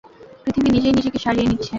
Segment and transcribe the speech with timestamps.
[0.43, 1.69] পৃথিবী নিজেই নিজেকে সারিয়ে নিচ্ছে!